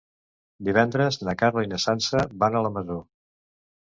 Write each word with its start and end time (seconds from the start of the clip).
Divendres 0.69 1.19
na 1.27 1.35
Carla 1.41 1.65
i 1.67 1.71
na 1.75 1.81
Sança 1.85 2.25
van 2.45 2.59
a 2.61 2.67
la 2.69 2.73
Masó. 2.79 2.99